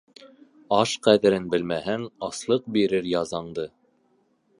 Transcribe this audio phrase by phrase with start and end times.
[0.77, 3.67] Аш ҡәҙерен белмәһәң, аслыҡ бирер язаңды.